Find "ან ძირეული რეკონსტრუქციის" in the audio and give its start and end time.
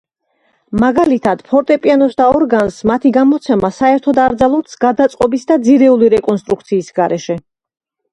5.57-6.89